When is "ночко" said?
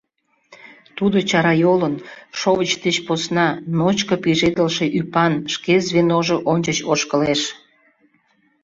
3.77-4.15